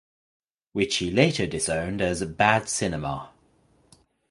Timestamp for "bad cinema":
2.25-3.29